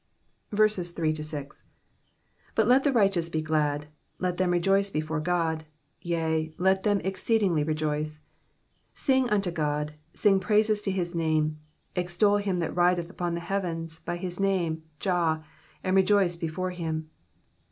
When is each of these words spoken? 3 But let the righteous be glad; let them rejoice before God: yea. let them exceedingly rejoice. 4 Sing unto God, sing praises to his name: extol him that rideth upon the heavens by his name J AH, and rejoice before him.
3 0.49 1.15
But 2.55 2.67
let 2.67 2.83
the 2.83 2.91
righteous 2.91 3.29
be 3.29 3.43
glad; 3.43 3.85
let 4.17 4.37
them 4.37 4.49
rejoice 4.49 4.89
before 4.89 5.19
God: 5.19 5.65
yea. 6.01 6.51
let 6.57 6.81
them 6.81 7.01
exceedingly 7.01 7.63
rejoice. 7.63 8.15
4 8.17 8.25
Sing 8.95 9.29
unto 9.29 9.51
God, 9.51 9.93
sing 10.15 10.39
praises 10.39 10.81
to 10.81 10.91
his 10.91 11.13
name: 11.13 11.59
extol 11.95 12.37
him 12.37 12.57
that 12.57 12.75
rideth 12.75 13.11
upon 13.11 13.35
the 13.35 13.41
heavens 13.41 13.99
by 13.99 14.17
his 14.17 14.39
name 14.39 14.81
J 14.99 15.11
AH, 15.11 15.43
and 15.83 15.95
rejoice 15.95 16.35
before 16.35 16.71
him. 16.71 17.11